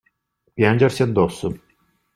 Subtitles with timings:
[0.55, 1.61] Piangersi addosso.